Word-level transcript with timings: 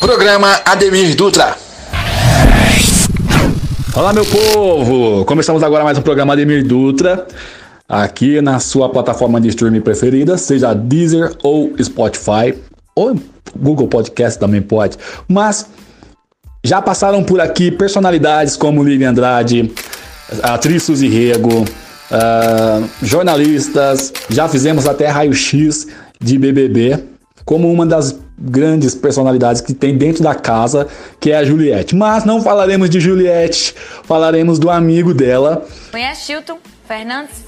Programa 0.00 0.60
Ademir 0.64 1.16
Dutra. 1.16 1.56
Olá, 3.94 4.12
meu 4.12 4.24
povo! 4.24 5.24
Começamos 5.24 5.60
agora 5.62 5.82
mais 5.82 5.98
um 5.98 6.02
programa 6.02 6.34
Ademir 6.34 6.64
Dutra, 6.64 7.26
aqui 7.88 8.40
na 8.40 8.60
sua 8.60 8.88
plataforma 8.88 9.40
de 9.40 9.48
streaming 9.48 9.80
preferida, 9.80 10.38
seja 10.38 10.72
Deezer 10.72 11.34
ou 11.42 11.72
Spotify, 11.82 12.56
ou 12.94 13.18
Google 13.56 13.88
Podcast 13.88 14.38
também 14.38 14.62
pode. 14.62 14.96
Mas 15.26 15.66
já 16.64 16.80
passaram 16.80 17.24
por 17.24 17.40
aqui 17.40 17.72
personalidades 17.72 18.56
como 18.56 18.84
Lívia 18.84 19.10
Andrade, 19.10 19.72
atriz 20.44 20.84
Suzy 20.84 21.08
Rego, 21.08 21.62
uh, 21.62 22.88
jornalistas, 23.02 24.12
já 24.30 24.48
fizemos 24.48 24.86
até 24.86 25.08
raio-x 25.08 25.88
de 26.20 26.38
BBB, 26.38 27.04
como 27.44 27.70
uma 27.70 27.84
das 27.84 28.16
grandes 28.38 28.94
personalidades 28.94 29.60
que 29.60 29.74
tem 29.74 29.96
dentro 29.96 30.22
da 30.22 30.34
casa, 30.34 30.86
que 31.18 31.32
é 31.32 31.36
a 31.36 31.44
Juliette. 31.44 31.96
Mas 31.96 32.24
não 32.24 32.40
falaremos 32.40 32.88
de 32.88 33.00
Juliette, 33.00 33.74
falaremos 34.04 34.58
do 34.58 34.70
amigo 34.70 35.12
dela. 35.12 35.66
Conhece 35.90 36.26
Chilton 36.26 36.58
Fernandes? 36.86 37.44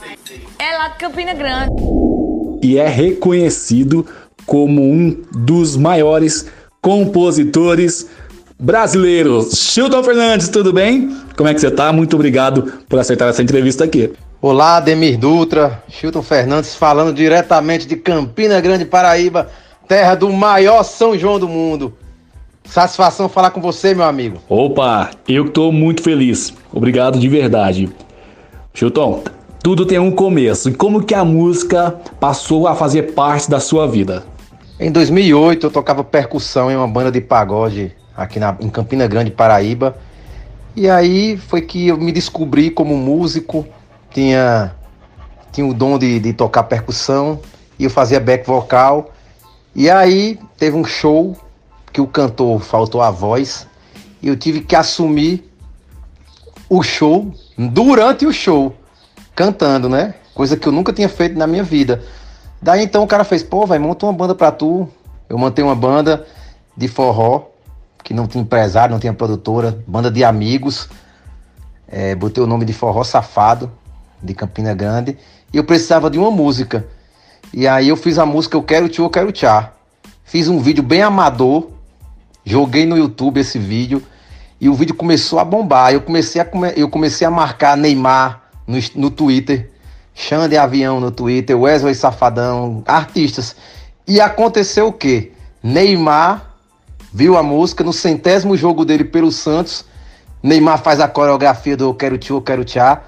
É 0.59 0.77
lá 0.77 0.89
de 0.89 0.99
Campina 0.99 1.33
Grande. 1.35 1.73
E 2.63 2.79
é 2.79 2.89
reconhecido 2.89 4.07
como 4.45 4.83
um 4.83 5.17
dos 5.33 5.77
maiores 5.77 6.47
compositores 6.81 8.09
brasileiros. 8.59 9.53
Chilton 9.55 10.03
Fernandes, 10.03 10.49
tudo 10.49 10.73
bem? 10.73 11.17
Como 11.37 11.49
é 11.49 11.55
que 11.55 11.61
você 11.61 11.71
tá? 11.71 11.93
Muito 11.93 12.17
obrigado 12.17 12.81
por 12.89 12.99
aceitar 12.99 13.29
essa 13.29 13.43
entrevista 13.43 13.85
aqui. 13.85 14.13
Olá, 14.43 14.81
Demir 14.81 15.19
Dutra, 15.19 15.83
Chilton 15.89 16.23
Fernandes 16.23 16.75
falando 16.75 17.15
diretamente 17.15 17.87
de 17.87 17.97
Campina 17.97 18.61
Grande, 18.61 18.85
Paraíba 18.85 19.51
terra 19.91 20.15
do 20.15 20.33
maior 20.33 20.85
São 20.85 21.19
João 21.19 21.41
do 21.41 21.49
mundo. 21.49 21.93
Satisfação 22.63 23.29
falar 23.29 23.51
com 23.51 23.61
você, 23.61 23.93
meu 23.93 24.05
amigo. 24.05 24.39
Opa, 24.49 25.11
eu 25.27 25.47
que 25.47 25.51
tô 25.51 25.73
muito 25.73 26.01
feliz. 26.01 26.55
Obrigado 26.73 27.19
de 27.19 27.29
verdade. 27.29 27.91
Chilton, 28.73 29.25
tudo 29.61 29.85
tem 29.85 29.99
um 29.99 30.13
começo. 30.13 30.69
E 30.69 30.75
como 30.75 31.03
que 31.03 31.13
a 31.13 31.25
música 31.25 32.01
passou 32.21 32.69
a 32.69 32.77
fazer 32.77 33.15
parte 33.15 33.51
da 33.51 33.59
sua 33.59 33.89
vida? 33.89 34.23
Em 34.79 34.93
2008, 34.93 35.67
eu 35.67 35.71
tocava 35.73 36.05
percussão 36.05 36.71
em 36.71 36.77
uma 36.77 36.87
banda 36.87 37.11
de 37.11 37.21
pagode 37.21 37.91
aqui 38.17 38.39
na, 38.39 38.57
em 38.61 38.69
Campina 38.69 39.09
Grande, 39.09 39.33
Paraíba. 39.33 39.97
E 40.77 40.89
aí 40.89 41.37
foi 41.37 41.63
que 41.63 41.89
eu 41.89 41.99
me 41.99 42.13
descobri 42.13 42.71
como 42.71 42.97
músico, 42.97 43.67
tinha, 44.13 44.73
tinha 45.51 45.67
o 45.67 45.75
dom 45.75 45.99
de, 45.99 46.21
de 46.21 46.33
tocar 46.33 46.63
percussão 46.63 47.41
e 47.77 47.83
eu 47.83 47.91
fazia 47.91 48.21
back 48.21 48.47
vocal. 48.47 49.11
E 49.75 49.91
aí 49.91 50.39
teve 50.57 50.77
um 50.77 50.85
show 50.85 51.37
que 51.93 52.01
o 52.01 52.07
cantor 52.07 52.61
faltou 52.61 53.03
a 53.03 53.11
voz 53.11 53.67
e 54.23 54.29
eu 54.29 54.37
tive 54.37 54.61
que 54.61 54.77
assumir 54.77 55.51
o 56.69 56.83
show 56.83 57.33
durante 57.57 58.27
o 58.27 58.33
show, 58.33 58.75
cantando, 59.35 59.89
né? 59.89 60.15
Coisa 60.35 60.57
que 60.57 60.67
eu 60.67 60.73
nunca 60.73 60.93
tinha 60.93 61.09
feito 61.09 61.37
na 61.37 61.47
minha 61.47 61.63
vida. 61.63 62.03
Daí 62.63 62.83
então 62.83 63.03
o 63.03 63.07
cara 63.07 63.25
fez, 63.25 63.43
pô, 63.43 63.67
vai, 63.67 63.79
monta 63.79 64.07
uma 64.07 64.13
banda 64.13 64.35
pra 64.35 64.53
tu. 64.53 64.89
Eu 65.29 65.39
montei 65.39 65.65
uma 65.65 65.75
banda 65.75 66.27
de 66.77 66.89
forró, 66.89 67.47
que 68.03 68.13
não 68.13 68.27
tinha 68.27 68.43
empresário, 68.43 68.93
não 68.93 69.01
tinha 69.01 69.13
produtora, 69.13 69.83
banda 69.87 70.11
de 70.11 70.25
amigos. 70.25 70.89
É, 71.89 72.15
botei 72.15 72.43
o 72.43 72.47
nome 72.47 72.65
de 72.65 72.73
Forró 72.73 73.03
Safado, 73.03 73.71
de 74.23 74.35
Campina 74.35 74.75
Grande. 74.75 75.19
E 75.53 75.57
eu 75.57 75.65
precisava 75.65 76.09
de 76.09 76.19
uma 76.19 76.31
música. 76.31 76.87
E 77.53 77.67
aí 77.67 77.89
eu 77.89 77.97
fiz 77.97 78.19
a 78.19 78.25
música 78.25 78.57
Eu 78.57 78.63
Quero 78.63 78.89
Tio, 78.89 79.05
Eu 79.05 79.11
Quero 79.11 79.33
Tchá. 79.33 79.73
Fiz 80.25 80.49
um 80.49 80.61
vídeo 80.61 80.83
bem 80.83 81.03
amador, 81.03 81.69
joguei 82.45 82.87
no 82.87 82.97
YouTube 82.97 83.41
esse 83.41 83.59
vídeo 83.59 84.03
e 84.61 84.69
o 84.69 84.75
vídeo 84.75 84.95
começou 84.95 85.41
a 85.41 85.45
bombar. 85.45 85.93
Eu 85.93 86.01
comecei 86.01 86.41
a, 86.41 86.47
eu 86.77 86.89
comecei 86.89 87.27
a 87.27 87.31
marcar 87.31 87.77
Neymar 87.77 88.43
no, 88.67 88.79
no 88.95 89.11
Twitter, 89.11 89.71
Xande 90.15 90.57
Avião 90.57 91.01
no 91.01 91.11
Twitter, 91.11 91.59
Wesley 91.59 91.95
Safadão, 91.95 92.85
artistas. 92.87 93.57
E 94.07 94.21
aconteceu 94.21 94.87
o 94.87 94.93
quê? 94.93 95.33
Neymar 95.63 96.55
viu 97.13 97.37
a 97.37 97.43
música 97.43 97.83
no 97.83 97.93
centésimo 97.93 98.57
jogo 98.57 98.85
dele 98.85 99.05
pelo 99.05 99.33
Santos. 99.33 99.85
Neymar 100.41 100.79
faz 100.79 101.01
a 101.01 101.09
coreografia 101.09 101.77
do 101.77 101.85
Eu 101.85 101.95
Quero 101.95 102.17
Tio, 102.17 102.37
Eu 102.37 102.43
Quero 102.43 102.65
Tchá 102.65 103.03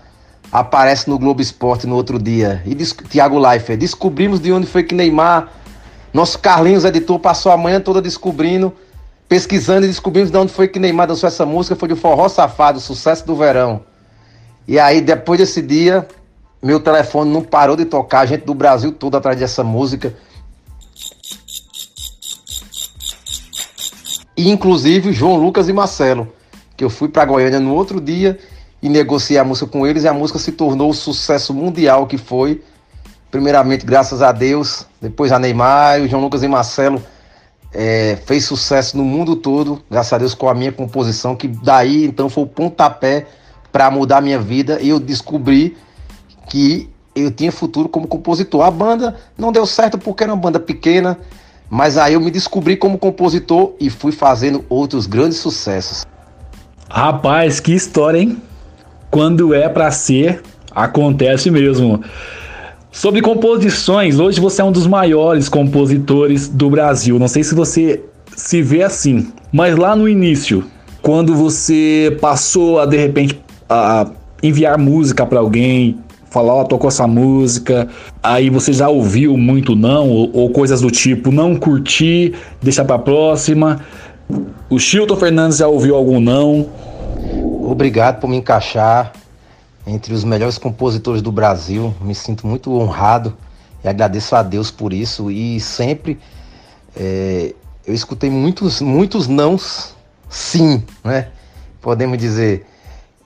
aparece 0.53 1.09
no 1.09 1.19
Globo 1.19 1.41
Esporte 1.41 1.87
no 1.87 1.97
outro 1.97 2.19
dia. 2.19 2.63
E 2.67 2.75
Thiago 2.75 3.39
Leifert, 3.39 3.79
descobrimos 3.79 4.39
de 4.39 4.53
onde 4.53 4.67
foi 4.67 4.83
que 4.83 4.95
Neymar, 4.95 5.49
nosso 6.13 6.39
Carlinhos 6.39 6.85
editor, 6.85 7.19
passou 7.19 7.51
a 7.51 7.57
manhã 7.57 7.81
toda 7.81 8.03
descobrindo, 8.03 8.71
pesquisando 9.27 9.87
e 9.87 9.89
descobrimos 9.89 10.31
de 10.31 10.37
onde 10.37 10.53
foi 10.53 10.69
que 10.69 10.79
Neymar 10.79 11.07
dançou 11.07 11.27
essa 11.27 11.47
música, 11.47 11.75
foi 11.75 11.89
de 11.89 11.97
Forró 11.97 12.29
Safado, 12.29 12.79
sucesso 12.79 13.27
do 13.27 13.35
verão. 13.35 13.83
E 14.69 14.79
aí, 14.79 15.01
depois 15.01 15.41
desse 15.41 15.63
dia, 15.63 16.07
meu 16.63 16.79
telefone 16.79 17.33
não 17.33 17.43
parou 17.43 17.75
de 17.75 17.87
tocar, 17.87 18.27
gente 18.27 18.45
do 18.45 18.55
Brasil 18.55 18.93
todo 18.93 19.17
atrás 19.17 19.39
dessa 19.39 19.65
música. 19.65 20.15
E, 24.37 24.51
inclusive 24.51 25.13
João 25.13 25.37
Lucas 25.37 25.69
e 25.69 25.73
Marcelo, 25.73 26.31
que 26.77 26.85
eu 26.85 26.91
fui 26.91 27.09
para 27.09 27.25
Goiânia 27.25 27.59
no 27.59 27.75
outro 27.75 28.01
dia 28.01 28.39
e 28.83 28.89
negociei 28.89 29.39
a 29.39 29.45
música 29.45 29.71
com 29.71 29.87
eles 29.87 30.03
e 30.03 30.09
a 30.09 30.13
música 30.13 30.39
se 30.39 30.53
tornou 30.53 30.91
o 30.91 30.95
sucesso 30.95 31.55
mundial 31.55 32.07
que 32.07 32.19
foi. 32.19 32.63
Primeiramente, 33.31 33.87
graças 33.87 34.21
a 34.21 34.33
Deus, 34.33 34.87
depois 35.01 35.31
a 35.31 35.39
Neymar, 35.39 36.01
o 36.01 36.09
João 36.09 36.23
Lucas 36.23 36.43
e 36.43 36.49
Marcelo 36.49 37.03
é, 37.73 38.19
fez 38.27 38.45
sucesso 38.45 38.97
no 38.97 39.05
mundo 39.05 39.37
todo, 39.37 39.83
graças 39.91 40.13
a 40.13 40.19
Deus 40.19 40.35
com 40.35 40.49
a 40.49 40.55
minha 40.55 40.73
composição, 40.73 41.37
que 41.37 41.49
daí 41.49 42.05
então 42.05 42.29
foi 42.29 42.43
o 42.43 42.47
pontapé 42.47 43.27
para 43.71 43.91
mudar 43.91 44.19
a 44.19 44.21
minha 44.21 44.39
vida 44.39 44.79
e 44.83 44.91
eu 44.91 44.99
descobri 44.99 45.77
que 46.49 46.91
eu 47.15 47.31
tinha 47.31 47.53
futuro 47.53 47.89
como 47.89 48.07
compositor. 48.07 48.63
A 48.63 48.71
banda 48.71 49.17
não 49.39 49.53
deu 49.53 49.65
certo 49.65 49.97
porque 49.97 50.25
era 50.25 50.33
uma 50.33 50.41
banda 50.41 50.59
pequena, 50.59 51.19
mas 51.71 51.97
aí 51.97 52.15
eu 52.15 52.21
me 52.21 52.31
descobri 52.31 52.77
como 52.77 52.99
compositor 52.99 53.73
e 53.81 53.89
fui 53.89 54.13
fazendo 54.13 54.65
outros 54.69 55.07
grandes 55.07 55.39
sucessos. 55.39 56.05
Rapaz, 56.91 57.61
que 57.61 57.73
história, 57.73 58.19
hein? 58.19 58.43
Quando 59.13 59.53
é 59.53 59.69
para 59.69 59.91
ser, 59.91 60.41
acontece 60.75 61.51
mesmo. 61.51 62.03
Sobre 62.91 63.21
composições, 63.21 64.19
hoje 64.19 64.41
você 64.41 64.63
é 64.63 64.65
um 64.65 64.73
dos 64.73 64.87
maiores 64.87 65.51
compositores 65.51 66.49
do 66.49 66.71
Brasil. 66.71 67.19
Não 67.19 67.29
sei 67.29 67.45
se 67.45 67.55
você 67.55 68.03
se 68.35 68.63
vê 68.63 68.83
assim, 68.83 69.31
mas 69.53 69.77
lá 69.77 69.95
no 69.95 70.09
início, 70.09 70.65
quando 71.03 71.35
você 71.35 72.17
passou 72.23 72.81
a 72.81 72.87
de 72.87 72.97
repente 72.97 73.39
a 73.69 74.07
enviar 74.43 74.79
música 74.79 75.27
para 75.27 75.41
alguém, 75.41 75.99
falar, 76.31 76.55
ó, 76.55 76.63
oh, 76.63 76.65
tocou 76.65 76.89
essa 76.89 77.07
música, 77.07 77.89
aí 78.23 78.49
você 78.49 78.73
já 78.73 78.89
ouviu 78.89 79.37
muito 79.37 79.77
não, 79.77 80.09
ou, 80.09 80.31
ou 80.33 80.49
coisas 80.49 80.81
do 80.81 80.91
tipo, 80.91 81.31
não 81.31 81.55
curti, 81.55 82.33
deixa 82.63 82.83
pra 82.83 82.99
próxima. 82.99 83.79
O 84.71 84.79
Chilton 84.79 85.17
Fernandes 85.17 85.59
já 85.59 85.69
ouviu 85.69 85.95
algum 85.95 86.19
não? 86.19 86.67
Obrigado 87.73 88.21
por 88.21 88.29
me 88.29 88.37
encaixar 88.37 89.15
entre 89.87 90.13
os 90.13 90.25
melhores 90.25 90.59
compositores 90.59 91.23
do 91.23 91.33
Brasil. 91.33 91.95
Me 92.03 92.15
sinto 92.15 92.47
muito 92.47 92.71
honrado 92.71 93.35
e 93.83 93.89
agradeço 93.89 94.37
a 94.37 94.43
Deus 94.43 94.71
por 94.71 94.93
isso. 94.93 95.31
E 95.31 95.59
sempre 95.59 96.21
é, 96.95 97.55
eu 97.87 97.95
escutei 97.95 98.29
muitos, 98.29 98.83
muitos 98.83 99.27
nãos, 99.27 99.97
sim, 100.29 100.85
né? 101.03 101.31
Podemos 101.81 102.19
dizer. 102.19 102.67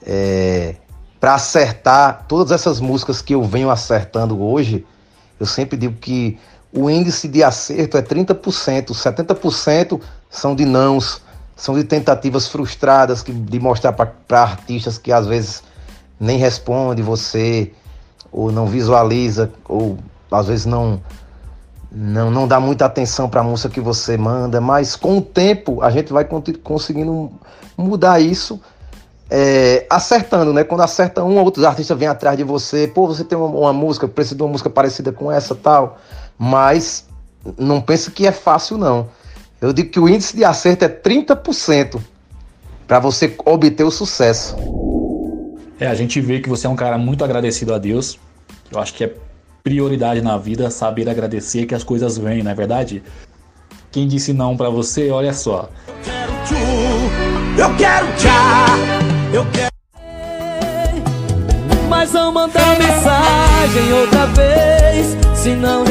É, 0.07 0.77
para 1.19 1.35
acertar 1.35 2.27
todas 2.29 2.53
essas 2.53 2.79
músicas 2.79 3.21
que 3.21 3.35
eu 3.35 3.43
venho 3.43 3.69
acertando 3.69 4.41
hoje, 4.41 4.87
eu 5.41 5.47
sempre 5.47 5.77
digo 5.77 5.97
que 5.97 6.39
o 6.73 6.89
índice 6.89 7.27
de 7.27 7.43
acerto 7.43 7.99
é 7.99 8.03
30%, 8.03 8.93
70% 8.93 10.01
são 10.31 10.55
de 10.55 10.65
nãos, 10.65 11.21
são 11.57 11.75
de 11.75 11.83
tentativas 11.83 12.47
frustradas 12.47 13.23
que, 13.23 13.33
de 13.33 13.59
mostrar 13.59 13.93
para 13.93 14.43
artistas 14.43 14.99
que 14.99 15.11
às 15.11 15.27
vezes 15.27 15.63
nem 16.21 16.39
responde 16.39 17.03
você, 17.03 17.73
ou 18.31 18.53
não 18.53 18.67
visualiza, 18.67 19.51
ou 19.67 19.99
às 20.31 20.47
vezes 20.47 20.67
não 20.67 21.01
não, 21.91 22.31
não 22.31 22.47
dá 22.47 22.61
muita 22.61 22.85
atenção 22.85 23.27
para 23.27 23.41
a 23.41 23.45
música 23.45 23.73
que 23.73 23.81
você 23.81 24.19
manda, 24.19 24.61
mas 24.61 24.97
com 24.97 25.17
o 25.17 25.23
tempo 25.23 25.83
a 25.83 25.91
gente 25.91 26.13
vai 26.13 26.27
conseguindo 26.63 27.33
mudar 27.77 28.21
isso, 28.21 28.61
é, 29.31 29.87
acertando, 29.89 30.53
né? 30.53 30.63
Quando 30.63 30.83
acerta 30.83 31.25
um, 31.25 31.39
outros 31.39 31.65
artistas 31.65 31.99
vêm 31.99 32.09
atrás 32.09 32.37
de 32.37 32.45
você, 32.45 32.87
pô, 32.87 33.07
você 33.07 33.25
tem 33.25 33.37
uma, 33.39 33.47
uma 33.47 33.73
música, 33.73 34.07
precisa 34.07 34.37
de 34.37 34.43
uma 34.43 34.51
música 34.51 34.69
parecida 34.69 35.11
com 35.11 35.33
essa 35.33 35.55
tal, 35.55 35.99
mas 36.39 37.07
não 37.57 37.81
pense 37.81 38.11
que 38.11 38.27
é 38.27 38.33
fácil 38.33 38.77
não. 38.77 39.09
Eu 39.61 39.73
digo 39.73 39.91
que 39.91 39.99
o 39.99 40.09
índice 40.09 40.37
de 40.37 40.45
acerto 40.45 40.85
é 40.85 40.89
30% 40.89 42.01
para 42.87 42.99
você 42.99 43.35
obter 43.45 43.85
o 43.85 43.91
sucesso. 43.91 44.57
É, 45.81 45.87
a 45.87 45.95
gente 45.95 46.21
vê 46.21 46.41
que 46.41 46.49
você 46.49 46.67
é 46.67 46.71
um 46.71 46.77
cara 46.77 46.99
muito 46.99 47.25
agradecido 47.25 47.75
a 47.75 47.79
Deus. 47.79 48.19
Eu 48.71 48.79
acho 48.79 48.95
que 48.95 49.05
é 49.05 49.15
prioridade 49.63 50.21
na 50.21 50.37
vida 50.39 50.71
saber 50.71 51.09
agradecer 51.09 51.67
que 51.67 51.75
as 51.75 51.83
coisas 51.83 52.17
vêm, 52.19 52.43
não 52.43 52.51
é 52.51 52.55
verdade? 52.55 53.03
Quem 53.91 54.07
disse 54.07 54.33
não 54.33 54.57
para 54.57 54.69
você, 54.69 55.11
olha 55.11 55.33
só. 55.33 55.69
Eu 57.59 57.75
quero 57.77 58.07
tchau, 58.17 59.33
eu 59.33 59.47
quero. 59.53 59.71
Mas 61.89 62.13
não 62.13 62.31
mandar 62.31 62.79
mensagem 62.79 63.93
outra 63.93 64.27
vez, 64.27 65.17
se 65.35 65.51
não. 65.55 65.87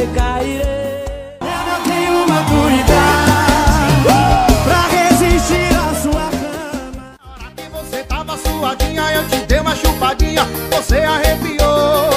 Tava 8.76 8.84
suadinha, 8.84 9.12
eu 9.14 9.30
te 9.30 9.38
dei 9.46 9.60
uma 9.60 9.76
chupadinha, 9.76 10.46
você 10.72 10.98
arrepiou. 11.00 12.10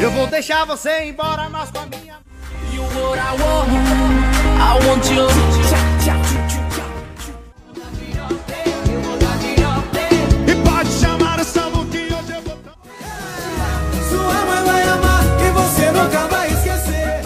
Eu 0.00 0.10
vou 0.12 0.26
deixar 0.26 0.64
você 0.64 1.04
embora, 1.04 1.48
mas 1.48 1.70
com 1.70 1.78
a 1.78 1.86
minha. 1.86 2.18
You 2.72 2.82
what 2.82 3.18
I 3.18 3.32
want, 3.42 3.68
I 4.58 4.86
want 4.86 5.10
you. 5.10 5.26
E 10.46 10.54
pode 10.68 10.90
chamar 10.92 11.40
o 11.40 11.44
samba 11.44 11.84
que 11.86 11.98
hoje 11.98 12.32
eu 12.32 12.42
vou. 12.42 12.58
Sua 14.08 14.44
mãe 14.46 14.64
vai 14.64 14.82
amar 14.88 15.24
e 15.46 15.50
você 15.50 15.90
nunca 15.90 16.26
vai 16.28 16.48
esquecer. 16.48 17.22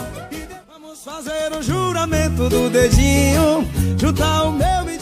Vamos 0.72 1.04
fazer 1.04 1.52
o 1.56 1.62
juramento 1.62 2.48
do 2.48 2.70
dedinho, 2.70 3.68
juntar 3.98 4.44
o 4.44 4.52
meu. 4.52 4.93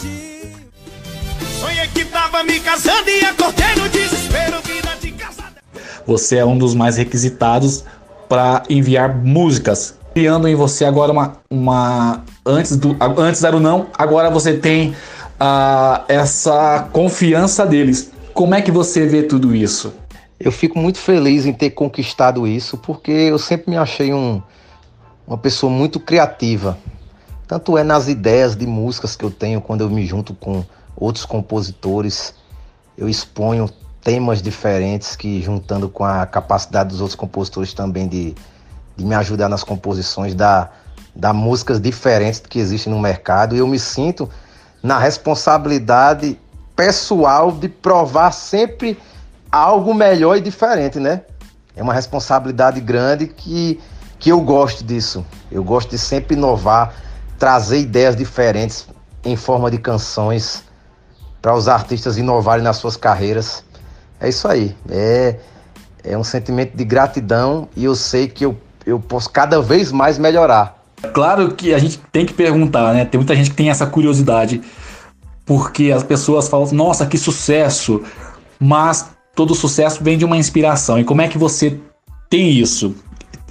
Que 1.88 2.04
tava 2.04 2.44
me 2.44 2.60
casando 2.60 3.10
e 3.10 3.24
acordei 3.24 3.74
no 3.74 3.88
desespero, 3.88 4.62
vida 4.62 4.96
de 5.00 5.10
casada. 5.12 5.56
Você 6.06 6.36
é 6.36 6.44
um 6.44 6.56
dos 6.56 6.74
mais 6.74 6.96
requisitados 6.96 7.84
para 8.28 8.62
enviar 8.70 9.16
músicas. 9.16 9.94
Criando 10.14 10.46
em 10.46 10.54
você 10.54 10.84
agora 10.84 11.10
uma. 11.10 11.36
uma 11.50 12.24
antes, 12.46 12.76
do, 12.76 12.96
antes 13.18 13.42
era 13.42 13.56
o 13.56 13.60
não, 13.60 13.88
agora 13.98 14.30
você 14.30 14.56
tem 14.56 14.94
ah, 15.40 16.04
essa 16.08 16.88
confiança 16.92 17.66
deles. 17.66 18.12
Como 18.32 18.54
é 18.54 18.62
que 18.62 18.70
você 18.70 19.06
vê 19.06 19.24
tudo 19.24 19.54
isso? 19.54 19.92
Eu 20.38 20.52
fico 20.52 20.78
muito 20.78 20.98
feliz 20.98 21.46
em 21.46 21.52
ter 21.52 21.70
conquistado 21.70 22.46
isso, 22.46 22.76
porque 22.78 23.10
eu 23.10 23.38
sempre 23.38 23.70
me 23.70 23.76
achei 23.76 24.14
um, 24.14 24.40
uma 25.26 25.36
pessoa 25.36 25.70
muito 25.70 25.98
criativa. 25.98 26.78
Tanto 27.46 27.76
é 27.76 27.82
nas 27.82 28.08
ideias 28.08 28.54
de 28.54 28.66
músicas 28.66 29.16
que 29.16 29.24
eu 29.24 29.30
tenho 29.30 29.60
quando 29.60 29.80
eu 29.80 29.90
me 29.90 30.06
junto 30.06 30.32
com 30.32 30.64
outros 30.96 31.24
compositores, 31.24 32.34
eu 32.96 33.08
exponho 33.08 33.68
temas 34.02 34.42
diferentes 34.42 35.14
que 35.16 35.40
juntando 35.40 35.88
com 35.88 36.04
a 36.04 36.26
capacidade 36.26 36.90
dos 36.90 37.00
outros 37.00 37.14
compositores 37.14 37.72
também 37.72 38.08
de, 38.08 38.34
de 38.96 39.04
me 39.04 39.14
ajudar 39.14 39.48
nas 39.48 39.62
composições, 39.62 40.34
da, 40.34 40.70
da 41.14 41.32
músicas 41.32 41.80
diferentes 41.80 42.40
que 42.40 42.58
existem 42.58 42.92
no 42.92 42.98
mercado. 42.98 43.54
E 43.54 43.58
eu 43.58 43.66
me 43.66 43.78
sinto 43.78 44.28
na 44.82 44.98
responsabilidade 44.98 46.38
pessoal 46.74 47.52
de 47.52 47.68
provar 47.68 48.32
sempre 48.32 48.98
algo 49.50 49.94
melhor 49.94 50.36
e 50.36 50.40
diferente, 50.40 50.98
né? 50.98 51.22
É 51.76 51.82
uma 51.82 51.94
responsabilidade 51.94 52.80
grande 52.80 53.26
que, 53.26 53.80
que 54.18 54.30
eu 54.30 54.40
gosto 54.40 54.82
disso. 54.82 55.24
Eu 55.50 55.62
gosto 55.62 55.90
de 55.90 55.98
sempre 55.98 56.34
inovar, 56.34 56.94
trazer 57.38 57.78
ideias 57.78 58.16
diferentes 58.16 58.86
em 59.24 59.36
forma 59.36 59.70
de 59.70 59.78
canções 59.78 60.64
para 61.42 61.56
os 61.56 61.66
artistas 61.66 62.16
inovarem 62.16 62.62
nas 62.62 62.76
suas 62.76 62.96
carreiras. 62.96 63.64
É 64.20 64.28
isso 64.28 64.46
aí. 64.46 64.74
É, 64.88 65.36
é 66.04 66.16
um 66.16 66.22
sentimento 66.22 66.76
de 66.76 66.84
gratidão 66.84 67.68
e 67.76 67.84
eu 67.84 67.96
sei 67.96 68.28
que 68.28 68.46
eu, 68.46 68.56
eu 68.86 69.00
posso 69.00 69.28
cada 69.28 69.60
vez 69.60 69.90
mais 69.90 70.16
melhorar. 70.16 70.80
Claro 71.12 71.52
que 71.52 71.74
a 71.74 71.78
gente 71.78 71.98
tem 72.12 72.24
que 72.24 72.32
perguntar, 72.32 72.94
né? 72.94 73.04
Tem 73.04 73.18
muita 73.18 73.34
gente 73.34 73.50
que 73.50 73.56
tem 73.56 73.70
essa 73.70 73.84
curiosidade, 73.84 74.62
porque 75.44 75.90
as 75.90 76.04
pessoas 76.04 76.48
falam, 76.48 76.70
nossa, 76.70 77.04
que 77.04 77.18
sucesso! 77.18 78.00
Mas 78.60 79.10
todo 79.34 79.52
sucesso 79.56 80.04
vem 80.04 80.16
de 80.16 80.24
uma 80.24 80.36
inspiração. 80.36 81.00
E 81.00 81.04
como 81.04 81.20
é 81.20 81.26
que 81.26 81.36
você 81.36 81.80
tem 82.30 82.52
isso? 82.52 82.94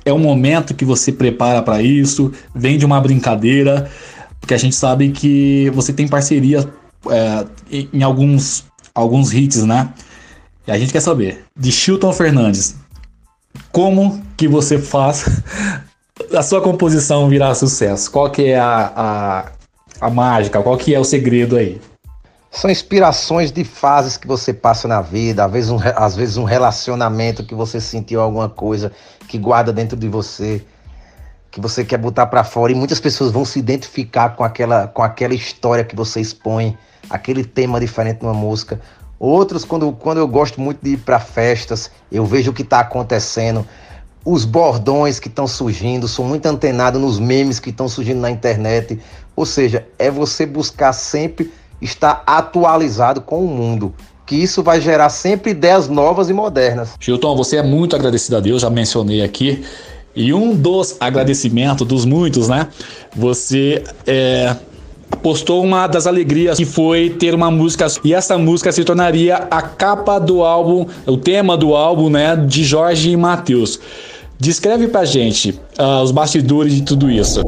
É 0.06 0.14
um 0.14 0.18
momento 0.18 0.74
que 0.74 0.86
você 0.86 1.12
prepara 1.12 1.62
para 1.62 1.82
isso? 1.82 2.32
Vem 2.56 2.78
de 2.78 2.86
uma 2.86 3.02
brincadeira? 3.02 3.92
Porque 4.40 4.54
a 4.54 4.58
gente 4.58 4.76
sabe 4.76 5.12
que 5.12 5.70
você 5.72 5.92
tem 5.92 6.08
parceria 6.08 6.68
é, 7.10 7.46
em 7.72 8.04
alguns, 8.04 8.66
alguns 8.94 9.34
hits, 9.34 9.64
né? 9.64 9.94
E 10.68 10.72
a 10.72 10.78
gente 10.78 10.92
quer 10.92 11.02
saber, 11.02 11.46
de 11.56 11.72
Chilton 11.72 12.14
Fernandes, 12.14 12.76
como 13.72 14.22
que 14.38 14.48
você 14.48 14.78
faz 14.78 15.26
a 16.36 16.44
sua 16.44 16.62
composição 16.62 17.28
virar 17.28 17.56
sucesso? 17.56 18.12
Qual 18.12 18.30
que 18.30 18.50
é 18.50 18.60
a, 18.60 18.92
a, 18.96 19.52
a 20.08 20.10
mágica? 20.10 20.62
Qual 20.62 20.78
que 20.78 20.94
é 20.94 21.00
o 21.00 21.04
segredo 21.04 21.58
aí? 21.58 21.82
São 22.52 22.70
inspirações 22.70 23.50
de 23.52 23.64
fases 23.64 24.18
que 24.18 24.28
você 24.28 24.54
passa 24.54 24.86
na 24.88 25.02
vida, 25.02 25.46
às 25.46 25.52
vezes 25.52 25.70
um, 25.72 25.78
às 25.96 26.16
vezes 26.18 26.36
um 26.36 26.44
relacionamento 26.44 27.46
que 27.46 27.56
você 27.56 27.80
sentiu 27.80 28.20
alguma 28.20 28.50
coisa 28.50 28.92
que 29.28 29.38
guarda 29.38 29.72
dentro 29.72 29.96
de 29.96 30.10
você, 30.10 30.62
que 31.50 31.62
você 31.62 31.86
quer 31.86 31.98
botar 31.98 32.28
pra 32.28 32.44
fora 32.44 32.74
e 32.74 32.76
muitas 32.76 33.00
pessoas 33.00 33.32
vão 33.32 33.46
se 33.46 33.58
identificar 33.58 34.36
com 34.36 34.44
aquela, 34.44 34.88
com 34.88 35.02
aquela 35.02 35.34
história 35.34 35.86
que 35.86 35.96
você 35.96 36.20
expõe, 36.20 36.78
aquele 37.10 37.44
tema 37.44 37.80
diferente 37.80 38.22
numa 38.22 38.34
música. 38.34 38.80
Outros, 39.20 39.64
quando, 39.64 39.92
quando 39.92 40.18
eu 40.18 40.28
gosto 40.28 40.60
muito 40.60 40.80
de 40.82 40.94
ir 40.94 40.98
pra 40.98 41.20
festas, 41.20 41.92
eu 42.12 42.26
vejo 42.26 42.52
o 42.52 42.54
que 42.54 42.64
tá 42.64 42.80
acontecendo, 42.80 43.66
os 44.26 44.46
bordões 44.46 45.20
que 45.20 45.28
estão 45.28 45.48
surgindo, 45.48 46.08
sou 46.08 46.26
muito 46.26 46.46
antenado 46.46 46.98
nos 46.98 47.20
memes 47.20 47.60
que 47.60 47.70
estão 47.70 47.88
surgindo 47.88 48.20
na 48.20 48.32
internet. 48.32 49.00
Ou 49.36 49.46
seja, 49.46 49.86
é 49.98 50.10
você 50.10 50.46
buscar 50.46 50.94
sempre 50.94 51.52
estar 51.82 52.24
atualizado 52.26 53.22
com 53.22 53.44
o 53.44 53.48
mundo. 53.48 53.94
Que 54.26 54.36
isso 54.36 54.64
vai 54.64 54.80
gerar 54.80 55.10
sempre 55.10 55.52
ideias 55.52 55.88
novas 55.88 56.30
e 56.30 56.34
modernas. 56.34 56.92
Chilton, 57.00 57.36
você 57.36 57.58
é 57.58 57.64
muito 57.64 57.96
agradecido 57.96 58.38
a 58.38 58.40
Deus, 58.40 58.62
já 58.62 58.70
mencionei 58.70 59.22
aqui. 59.24 59.64
E 60.16 60.34
um 60.34 60.56
dos 60.56 60.98
agradecimentos, 61.00 61.88
dos 61.88 62.06
muitos, 62.06 62.48
né? 62.48 62.68
Você 63.16 63.84
é, 64.06 64.56
postou 65.22 65.64
uma 65.64 65.88
das 65.88 66.08
alegrias 66.08 66.58
que 66.58 66.66
foi 66.66 67.10
ter 67.10 67.34
uma 67.34 67.52
música. 67.52 67.88
E 68.04 68.14
essa 68.14 68.38
música 68.38 68.72
se 68.72 68.84
tornaria 68.84 69.48
a 69.50 69.62
capa 69.62 70.20
do 70.20 70.44
álbum, 70.44 70.86
o 71.06 71.18
tema 71.18 71.58
do 71.58 71.76
álbum, 71.76 72.10
né? 72.10 72.36
De 72.36 72.64
Jorge 72.64 73.12
e 73.12 73.18
Matheus. 73.18 73.80
Descreve 74.40 74.88
pra 74.88 75.06
gente 75.06 75.60
ah, 75.78 76.02
os 76.02 76.12
bastidores 76.12 76.74
de 76.74 76.82
tudo 76.82 77.12
isso. 77.12 77.42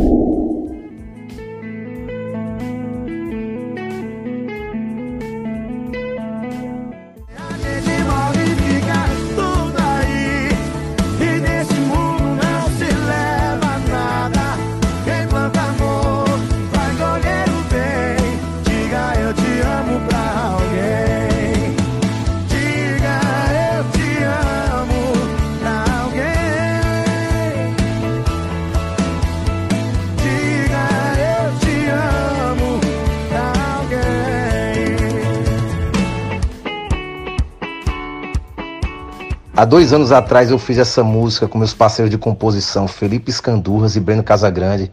Há 39.56 39.66
dois 39.66 39.94
anos 39.94 40.12
atrás 40.12 40.50
eu 40.50 40.58
fiz 40.58 40.80
essa 40.80 41.04
música 41.04 41.48
com 41.48 41.60
meus 41.60 41.74
parceiros 41.74 42.10
de 42.10 42.18
composição, 42.18 42.88
Felipe 42.88 43.30
Escandurras 43.30 43.96
e 43.96 44.00
Breno 44.00 44.24
Casagrande. 44.24 44.92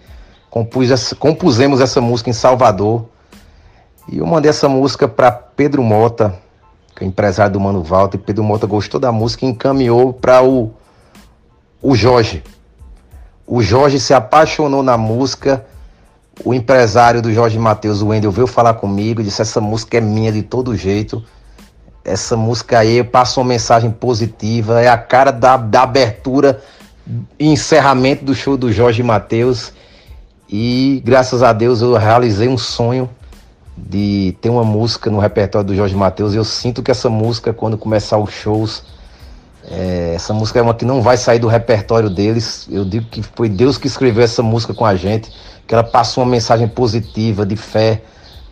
Compus 0.51 0.91
essa- 0.91 1.17
compusemos 1.17 1.81
essa 1.81 2.01
música 2.01 2.29
em 2.29 2.35
Salvador. 2.35 3.07
E 4.07 4.19
eu 4.19 4.27
mandei 4.27 4.51
essa 4.51 4.69
música 4.69 5.09
para 5.09 5.33
Pedro 5.33 5.83
Mota, 5.83 6.35
que 6.95 7.05
é 7.05 7.07
empresário 7.07 7.55
do 7.55 7.61
Mano 7.61 7.83
Walter. 7.83 8.19
Pedro 8.19 8.45
Mota 8.45 8.67
gostou 8.67 9.01
da 9.01 9.11
música 9.11 9.47
e 9.47 9.49
encaminhou 9.49 10.13
para 10.13 10.43
o, 10.43 10.75
o 11.81 11.95
Jorge. 11.95 12.43
O 13.47 13.63
Jorge 13.63 13.99
se 13.99 14.13
apaixonou 14.13 14.83
na 14.83 14.99
música. 14.99 15.65
O 16.45 16.53
empresário 16.53 17.23
do 17.23 17.33
Jorge 17.33 17.59
Matheus, 17.59 18.03
o 18.03 18.09
Wendel, 18.09 18.31
veio 18.31 18.47
falar 18.47 18.75
comigo 18.75 19.21
e 19.21 19.25
disse: 19.25 19.41
Essa 19.41 19.61
música 19.61 19.97
é 19.97 20.01
minha 20.01 20.33
de 20.33 20.43
todo 20.43 20.77
jeito. 20.77 21.25
Essa 22.05 22.37
música 22.37 22.79
aí 22.79 23.05
passa 23.05 23.41
uma 23.41 23.47
mensagem 23.47 23.91
positiva, 23.91 24.81
é 24.81 24.89
a 24.89 24.97
cara 24.97 25.31
da, 25.31 25.57
da 25.57 25.83
abertura 25.83 26.63
e 27.39 27.47
encerramento 27.47 28.25
do 28.25 28.35
show 28.35 28.57
do 28.57 28.73
Jorge 28.73 29.03
Matheus. 29.03 29.73
E 30.49 31.03
graças 31.05 31.43
a 31.43 31.53
Deus 31.53 31.81
eu 31.81 31.95
realizei 31.95 32.49
um 32.49 32.59
sonho 32.59 33.09
de 33.77 34.37
ter 34.41 34.51
uma 34.51 34.65
música 34.65 35.11
no 35.11 35.19
repertório 35.19 35.67
do 35.67 35.75
Jorge 35.75 35.95
Matheus. 35.95 36.35
Eu 36.35 36.45
sinto 36.45 36.83
que 36.83 36.91
essa 36.91 37.09
música, 37.09 37.53
quando 37.53 37.79
começar 37.79 38.19
os 38.19 38.33
shows, 38.33 38.83
é, 39.65 40.13
essa 40.15 40.33
música 40.33 40.59
é 40.59 40.63
uma 40.63 40.75
que 40.75 40.85
não 40.85 41.03
vai 41.03 41.17
sair 41.17 41.39
do 41.39 41.49
repertório 41.49 42.11
deles. 42.11 42.67
Eu 42.71 42.85
digo 42.85 43.07
que 43.07 43.23
foi 43.23 43.49
Deus 43.49 43.79
que 43.79 43.87
escreveu 43.87 44.25
essa 44.25 44.43
música 44.43 44.75
com 44.75 44.85
a 44.85 44.95
gente, 44.95 45.31
que 45.67 45.75
ela 45.75 45.85
passou 45.85 46.25
uma 46.25 46.31
mensagem 46.31 46.67
positiva, 46.67 47.47
de 47.47 47.57
fé, 47.57 48.03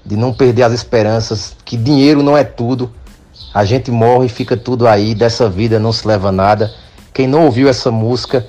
de 0.04 0.16
não 0.16 0.32
perder 0.32 0.62
as 0.62 0.72
esperanças, 0.72 1.56
que 1.64 1.76
dinheiro 1.76 2.22
não 2.22 2.36
é 2.36 2.44
tudo. 2.44 2.90
A 3.52 3.64
gente 3.64 3.90
morre 3.90 4.26
e 4.26 4.28
fica 4.28 4.56
tudo 4.56 4.86
aí, 4.86 5.14
dessa 5.14 5.48
vida 5.48 5.78
não 5.78 5.92
se 5.92 6.06
leva 6.06 6.30
nada. 6.30 6.72
Quem 7.12 7.26
não 7.26 7.46
ouviu 7.46 7.68
essa 7.68 7.90
música, 7.90 8.46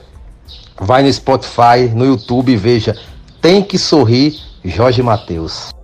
vai 0.80 1.04
no 1.04 1.12
Spotify, 1.12 1.90
no 1.94 2.06
YouTube 2.06 2.52
e 2.52 2.58
veja 2.58 2.96
Tem 3.42 3.64
que 3.64 3.78
Sorrir, 3.78 4.36
Jorge 4.64 5.02
Mateus. 5.02 5.79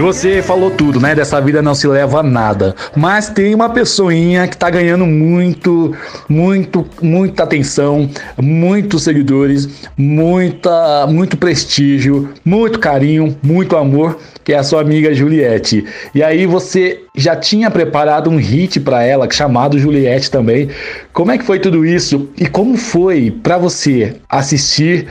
E 0.00 0.02
você 0.02 0.40
falou 0.40 0.70
tudo, 0.70 0.98
né? 0.98 1.14
Dessa 1.14 1.38
vida 1.42 1.60
não 1.60 1.74
se 1.74 1.86
leva 1.86 2.20
a 2.20 2.22
nada. 2.22 2.74
Mas 2.96 3.28
tem 3.28 3.54
uma 3.54 3.68
pessoinha 3.68 4.48
que 4.48 4.56
tá 4.56 4.70
ganhando 4.70 5.04
muito, 5.04 5.94
muito, 6.26 6.86
muita 7.02 7.42
atenção, 7.42 8.08
muitos 8.40 9.02
seguidores, 9.02 9.68
muita, 9.98 11.06
muito 11.06 11.36
prestígio, 11.36 12.30
muito 12.42 12.78
carinho, 12.78 13.36
muito 13.42 13.76
amor, 13.76 14.18
que 14.42 14.54
é 14.54 14.56
a 14.56 14.62
sua 14.62 14.80
amiga 14.80 15.12
Juliette. 15.12 15.84
E 16.14 16.22
aí 16.22 16.46
você 16.46 17.02
já 17.14 17.36
tinha 17.36 17.70
preparado 17.70 18.30
um 18.30 18.38
hit 18.38 18.80
para 18.80 19.02
ela, 19.02 19.30
chamado 19.30 19.78
Juliette 19.78 20.30
também. 20.30 20.70
Como 21.12 21.30
é 21.30 21.36
que 21.36 21.44
foi 21.44 21.60
tudo 21.60 21.84
isso? 21.84 22.26
E 22.38 22.46
como 22.46 22.78
foi 22.78 23.30
para 23.30 23.58
você 23.58 24.16
assistir 24.30 25.08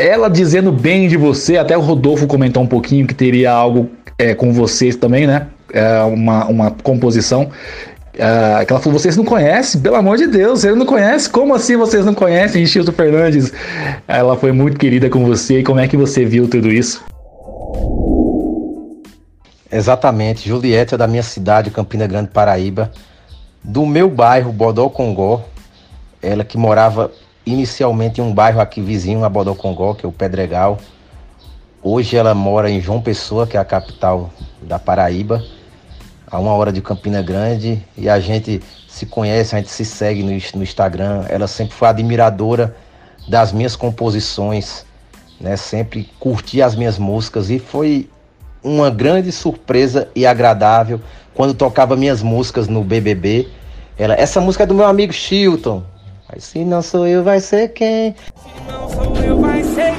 ela 0.00 0.30
dizendo 0.30 0.72
bem 0.72 1.08
de 1.08 1.16
você, 1.18 1.58
até 1.58 1.76
o 1.76 1.80
Rodolfo 1.80 2.26
comentou 2.26 2.62
um 2.62 2.66
pouquinho 2.66 3.06
que 3.06 3.14
teria 3.14 3.52
algo 3.52 3.90
é, 4.20 4.34
com 4.34 4.52
vocês 4.52 4.96
também, 4.96 5.26
né? 5.26 5.46
É, 5.72 6.02
uma, 6.02 6.44
uma 6.46 6.70
composição. 6.70 7.50
É, 8.12 8.64
que 8.66 8.72
ela 8.72 8.80
falou, 8.80 8.98
vocês 8.98 9.16
não 9.16 9.24
conhecem? 9.24 9.80
Pelo 9.80 9.96
amor 9.96 10.18
de 10.18 10.26
Deus, 10.26 10.60
vocês 10.60 10.76
não 10.76 10.84
conhecem? 10.84 11.32
Como 11.32 11.54
assim 11.54 11.76
vocês 11.76 12.04
não 12.04 12.12
conhecem 12.12 12.66
Chilton 12.66 12.92
Fernandes? 12.92 13.50
Ela 14.06 14.36
foi 14.36 14.52
muito 14.52 14.78
querida 14.78 15.08
com 15.08 15.24
você 15.24 15.60
e 15.60 15.64
como 15.64 15.80
é 15.80 15.88
que 15.88 15.96
você 15.96 16.24
viu 16.24 16.46
tudo 16.46 16.70
isso? 16.70 17.02
Exatamente, 19.72 20.48
Juliette 20.48 20.94
é 20.94 20.98
da 20.98 21.06
minha 21.06 21.22
cidade, 21.22 21.70
Campina 21.70 22.06
Grande, 22.06 22.28
Paraíba, 22.30 22.90
do 23.62 23.86
meu 23.86 24.10
bairro, 24.10 24.52
Bodó 24.52 24.88
Congó. 24.88 25.44
Ela 26.20 26.44
que 26.44 26.58
morava 26.58 27.10
inicialmente 27.46 28.20
em 28.20 28.24
um 28.24 28.34
bairro 28.34 28.60
aqui 28.60 28.82
vizinho 28.82 29.24
a 29.24 29.28
Bodó 29.28 29.54
Congó, 29.54 29.94
que 29.94 30.04
é 30.04 30.08
o 30.08 30.12
Pedregal. 30.12 30.78
Hoje 31.82 32.14
ela 32.14 32.34
mora 32.34 32.70
em 32.70 32.78
João 32.78 33.00
Pessoa, 33.00 33.46
que 33.46 33.56
é 33.56 33.60
a 33.60 33.64
capital 33.64 34.30
da 34.60 34.78
Paraíba, 34.78 35.42
a 36.30 36.38
uma 36.38 36.52
hora 36.52 36.70
de 36.70 36.82
Campina 36.82 37.22
Grande. 37.22 37.82
E 37.96 38.06
a 38.06 38.20
gente 38.20 38.60
se 38.86 39.06
conhece, 39.06 39.54
a 39.54 39.58
gente 39.58 39.70
se 39.70 39.86
segue 39.86 40.22
no, 40.22 40.28
no 40.28 40.62
Instagram. 40.62 41.24
Ela 41.30 41.46
sempre 41.46 41.74
foi 41.74 41.88
admiradora 41.88 42.76
das 43.26 43.50
minhas 43.50 43.76
composições, 43.76 44.84
né? 45.40 45.56
Sempre 45.56 46.10
curtia 46.20 46.66
as 46.66 46.76
minhas 46.76 46.98
músicas 46.98 47.48
e 47.48 47.58
foi 47.58 48.10
uma 48.62 48.90
grande 48.90 49.32
surpresa 49.32 50.06
e 50.14 50.26
agradável 50.26 51.00
quando 51.34 51.54
tocava 51.54 51.96
minhas 51.96 52.22
músicas 52.22 52.68
no 52.68 52.84
BBB. 52.84 53.48
Ela, 53.96 54.14
essa 54.14 54.38
música 54.38 54.64
é 54.64 54.66
do 54.66 54.74
meu 54.74 54.84
amigo 54.84 55.14
Chilton. 55.14 55.82
Se 56.36 56.62
não 56.62 56.82
sou 56.82 57.06
eu, 57.06 57.24
vai 57.24 57.40
ser 57.40 57.68
quem? 57.68 58.14
não 58.68 58.88
sou 58.88 59.16
eu, 59.16 59.40
vai 59.40 59.64
ser 59.64 59.89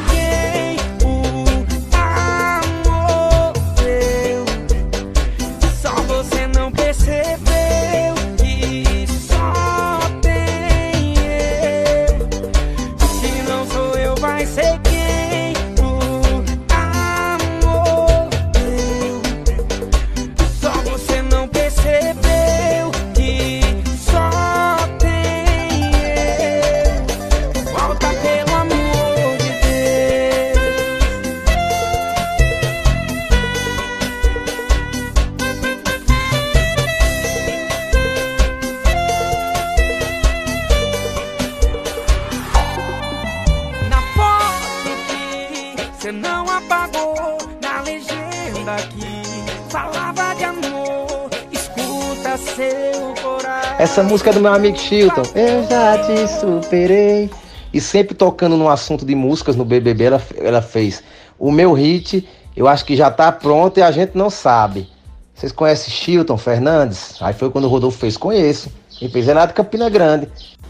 Essa 53.82 54.04
música 54.04 54.30
é 54.30 54.34
do 54.34 54.40
meu 54.40 54.54
amigo 54.54 54.78
Chilton. 54.78 55.24
Eu 55.34 55.68
já 55.68 55.98
te 56.06 56.28
superei. 56.40 57.32
E 57.74 57.82
sempre 57.82 58.14
tocando 58.14 58.56
no 58.56 58.70
assunto 58.70 59.04
de 59.04 59.16
músicas 59.16 59.56
no 59.56 59.66
BBB, 59.66 60.04
ela, 60.04 60.22
ela 60.38 60.62
fez 60.62 61.04
o 61.40 61.52
meu 61.52 61.74
hit, 61.74 62.30
eu 62.56 62.68
acho 62.68 62.86
que 62.86 62.96
já 62.96 63.10
tá 63.10 63.32
pronto 63.32 63.80
e 63.80 63.82
a 63.82 63.90
gente 63.90 64.16
não 64.16 64.30
sabe. 64.30 64.88
Vocês 65.34 65.52
conhecem 65.52 65.92
Chilton 65.92 66.38
Fernandes? 66.38 67.16
Aí 67.22 67.34
foi 67.34 67.50
quando 67.50 67.66
o 67.66 67.70
Rodolfo 67.70 67.98
fez, 67.98 68.16
conheço. 68.16 68.72
E 69.02 69.10
fez, 69.10 69.28
é 69.28 69.34
lá 69.34 69.48
de 69.48 69.54
Campina 69.54 69.90
Grande. 69.90 70.28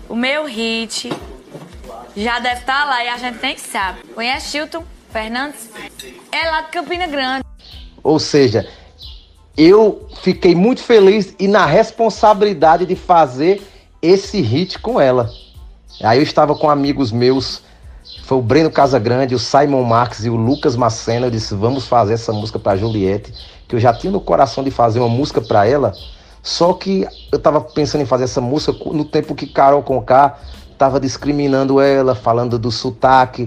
O 0.08 0.16
meu 0.16 0.46
hit 0.46 1.12
já 2.16 2.40
deve 2.40 2.62
estar 2.62 2.86
lá 2.86 3.04
e 3.04 3.10
a 3.10 3.18
gente 3.18 3.40
nem 3.44 3.58
sabe. 3.58 4.04
Conhece 4.16 4.52
Chilton 4.52 4.86
Fernandes? 5.12 5.70
É 6.32 6.50
lá 6.50 6.62
de 6.62 6.70
Campina 6.70 7.08
Grande. 7.08 7.44
Ou 8.02 8.18
seja, 8.20 8.66
eu 9.58 10.08
fiquei 10.22 10.56
muito 10.56 10.82
feliz 10.82 11.36
e 11.38 11.48
na 11.48 11.66
responsabilidade 11.66 12.86
de 12.86 12.96
fazer 12.96 13.62
esse 14.02 14.40
hit 14.42 14.80
com 14.80 15.00
ela. 15.00 15.30
Aí 16.02 16.20
eu 16.20 16.24
estava 16.24 16.56
com 16.56 16.70
amigos 16.70 17.12
meus, 17.12 17.62
foi 18.24 18.38
o 18.38 18.42
Breno 18.42 18.72
Casagrande, 18.72 19.36
o 19.36 19.40
Simon 19.40 19.84
Marques 19.84 20.26
e 20.26 20.30
o 20.30 20.36
Lucas 20.36 20.76
Macena. 20.76 21.28
Eu 21.28 21.32
disse: 21.32 21.54
vamos 21.54 21.86
fazer 21.86 22.14
essa 22.14 22.32
música 22.32 22.58
para 22.58 22.78
Juliette, 22.78 23.34
que 23.68 23.76
eu 23.76 23.80
já 23.80 23.94
tinha 23.94 24.12
no 24.12 24.22
coração 24.22 24.64
de 24.64 24.72
fazer 24.72 25.00
uma 25.00 25.10
música 25.10 25.42
para 25.42 25.68
ela. 25.68 25.94
Só 26.42 26.74
que 26.74 27.06
eu 27.32 27.38
tava 27.38 27.62
pensando 27.62 28.02
em 28.02 28.06
fazer 28.06 28.24
essa 28.24 28.42
música 28.42 28.74
no 28.92 29.06
tempo 29.06 29.36
que 29.36 29.46
Carol 29.46 29.84
Conká 29.84 30.40
tava 30.78 31.00
discriminando 31.00 31.80
ela, 31.80 32.16
falando 32.16 32.58
do 32.58 32.72
sotaque. 32.72 33.44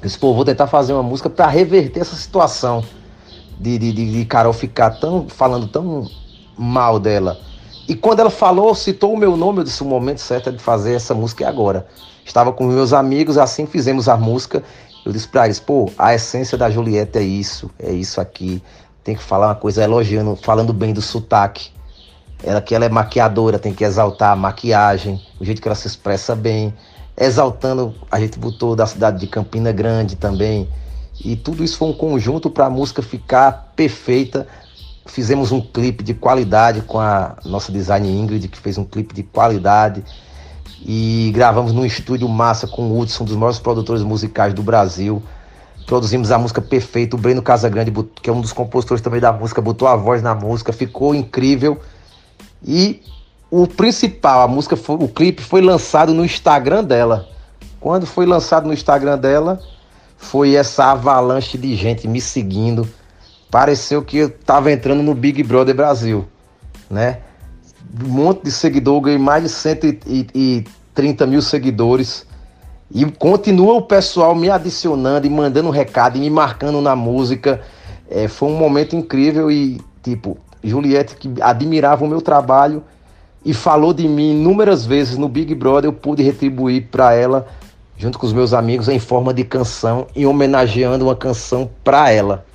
Eu 0.00 0.06
disse, 0.06 0.18
pô, 0.18 0.34
vou 0.34 0.44
tentar 0.44 0.66
fazer 0.66 0.92
uma 0.94 1.02
música 1.02 1.30
para 1.30 1.46
reverter 1.46 2.00
essa 2.00 2.16
situação 2.16 2.82
de, 3.58 3.78
de, 3.78 3.92
de, 3.92 4.24
Carol 4.24 4.52
ficar 4.52 4.90
tão 4.90 5.28
falando 5.28 5.66
tão 5.66 6.06
mal 6.56 6.98
dela. 6.98 7.38
E 7.88 7.94
quando 7.94 8.20
ela 8.20 8.30
falou, 8.30 8.74
citou 8.74 9.14
o 9.14 9.16
meu 9.16 9.36
nome, 9.36 9.60
eu 9.60 9.64
disse: 9.64 9.82
o 9.82 9.86
momento 9.86 10.20
certo 10.20 10.50
é 10.50 10.52
de 10.52 10.58
fazer 10.58 10.94
essa 10.94 11.14
música 11.14 11.44
é 11.44 11.48
agora. 11.48 11.86
Estava 12.24 12.52
com 12.52 12.66
meus 12.66 12.92
amigos, 12.92 13.38
assim 13.38 13.66
fizemos 13.66 14.08
a 14.08 14.16
música. 14.16 14.62
Eu 15.04 15.12
disse 15.12 15.26
para 15.26 15.46
eles: 15.46 15.58
pô, 15.58 15.90
a 15.98 16.14
essência 16.14 16.58
da 16.58 16.70
Juliette 16.70 17.18
é 17.18 17.22
isso, 17.22 17.70
é 17.78 17.90
isso 17.90 18.20
aqui. 18.20 18.62
Tem 19.02 19.16
que 19.16 19.22
falar 19.22 19.48
uma 19.48 19.54
coisa 19.54 19.82
elogiando, 19.82 20.36
falando 20.36 20.72
bem 20.72 20.92
do 20.92 21.00
sotaque. 21.00 21.70
Ela 22.42 22.60
que 22.60 22.74
ela 22.74 22.84
é 22.84 22.88
maquiadora, 22.88 23.58
tem 23.58 23.72
que 23.74 23.82
exaltar 23.82 24.32
a 24.32 24.36
maquiagem, 24.36 25.20
o 25.40 25.44
jeito 25.44 25.60
que 25.60 25.66
ela 25.66 25.74
se 25.74 25.86
expressa 25.86 26.36
bem. 26.36 26.72
Exaltando, 27.16 27.94
a 28.10 28.20
gente 28.20 28.38
botou 28.38 28.76
da 28.76 28.86
cidade 28.86 29.18
de 29.18 29.26
Campina 29.26 29.72
Grande 29.72 30.14
também. 30.14 30.68
E 31.24 31.36
tudo 31.36 31.64
isso 31.64 31.76
foi 31.76 31.88
um 31.88 31.92
conjunto 31.92 32.48
para 32.48 32.66
a 32.66 32.70
música 32.70 33.02
ficar 33.02 33.72
perfeita. 33.74 34.46
Fizemos 35.06 35.50
um 35.50 35.60
clipe 35.60 36.04
de 36.04 36.14
qualidade 36.14 36.82
com 36.82 37.00
a 37.00 37.36
nossa 37.44 37.72
design 37.72 38.08
Ingrid, 38.08 38.46
que 38.48 38.58
fez 38.58 38.78
um 38.78 38.84
clipe 38.84 39.14
de 39.14 39.22
qualidade. 39.22 40.04
E 40.84 41.32
gravamos 41.34 41.72
num 41.72 41.84
estúdio 41.84 42.28
massa 42.28 42.66
com 42.66 42.82
o 42.82 42.98
Hudson, 42.98 43.24
um 43.24 43.26
dos 43.26 43.36
maiores 43.36 43.58
produtores 43.58 44.02
musicais 44.02 44.54
do 44.54 44.62
Brasil. 44.62 45.22
Produzimos 45.86 46.30
a 46.30 46.38
música 46.38 46.60
perfeita. 46.60 47.16
O 47.16 47.18
Breno 47.18 47.42
Casagrande, 47.42 47.90
que 48.22 48.30
é 48.30 48.32
um 48.32 48.40
dos 48.40 48.52
compositores 48.52 49.02
também 49.02 49.20
da 49.20 49.32
música, 49.32 49.60
botou 49.60 49.88
a 49.88 49.96
voz 49.96 50.22
na 50.22 50.34
música, 50.34 50.72
ficou 50.72 51.14
incrível. 51.14 51.80
E 52.62 53.02
o 53.50 53.66
principal, 53.66 54.42
a 54.42 54.48
música, 54.48 54.76
foi, 54.76 54.96
o 54.96 55.08
clipe 55.08 55.42
foi 55.42 55.62
lançado 55.62 56.12
no 56.12 56.24
Instagram 56.24 56.84
dela. 56.84 57.26
Quando 57.80 58.06
foi 58.06 58.26
lançado 58.26 58.66
no 58.66 58.74
Instagram 58.74 59.16
dela, 59.18 59.60
foi 60.18 60.56
essa 60.56 60.90
avalanche 60.90 61.56
de 61.56 61.74
gente 61.74 62.06
me 62.06 62.20
seguindo. 62.20 62.86
Pareceu 63.50 64.02
que 64.02 64.18
eu 64.18 64.28
tava 64.28 64.70
entrando 64.70 65.02
no 65.02 65.14
Big 65.14 65.42
Brother 65.42 65.74
Brasil, 65.74 66.26
né? 66.90 67.20
Um 68.04 68.08
monte 68.08 68.42
de 68.42 68.52
seguidor, 68.52 69.00
ganhei 69.00 69.18
mais 69.18 69.44
de 69.44 69.48
130 69.48 71.26
mil 71.26 71.40
seguidores. 71.40 72.26
E 72.90 73.04
continua 73.12 73.74
o 73.74 73.82
pessoal 73.82 74.34
me 74.34 74.50
adicionando 74.50 75.26
e 75.26 75.30
mandando 75.30 75.70
recado 75.70 76.18
e 76.18 76.20
me 76.20 76.28
marcando 76.28 76.82
na 76.82 76.94
música. 76.94 77.62
É, 78.10 78.28
foi 78.28 78.50
um 78.50 78.56
momento 78.56 78.96
incrível 78.96 79.50
e, 79.50 79.80
tipo, 80.02 80.36
Juliette, 80.62 81.16
que 81.16 81.32
admirava 81.40 82.04
o 82.04 82.08
meu 82.08 82.20
trabalho 82.20 82.82
e 83.44 83.54
falou 83.54 83.94
de 83.94 84.06
mim 84.08 84.32
inúmeras 84.32 84.84
vezes 84.84 85.16
no 85.16 85.28
Big 85.28 85.54
Brother, 85.54 85.88
eu 85.88 85.92
pude 85.92 86.22
retribuir 86.22 86.88
para 86.90 87.14
ela, 87.14 87.46
junto 87.98 88.18
com 88.18 88.26
os 88.26 88.32
meus 88.32 88.54
amigos, 88.54 88.88
em 88.88 88.98
forma 88.98 89.34
de 89.34 89.44
canção 89.44 90.06
e 90.14 90.24
homenageando 90.24 91.04
uma 91.04 91.16
canção 91.16 91.68
para 91.82 92.10
ela. 92.10 92.46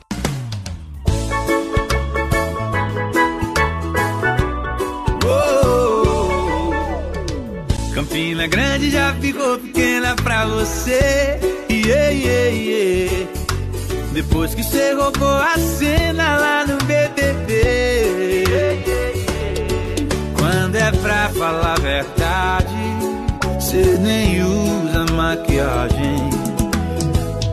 Campina 7.93 8.47
Grande 8.47 8.89
já 8.89 9.13
ficou 9.15 9.59
pequena 9.59 10.15
pra 10.15 10.45
você. 10.45 11.39
Yeah, 11.69 12.09
yeah, 12.09 12.49
yeah. 12.49 13.27
Depois 14.13 14.55
que 14.55 14.63
você 14.63 14.93
roubou 14.93 15.27
a 15.27 15.57
cena 15.57 16.37
lá 16.37 16.65
no 16.65 16.77
BBB. 16.85 18.43
Quando 20.37 20.75
é 20.75 20.91
pra 20.91 21.29
falar 21.29 21.73
a 21.73 21.79
verdade, 21.79 22.22
você 23.73 23.97
nem 23.97 24.43
usa 24.43 25.03
maquiagem. 25.13 26.29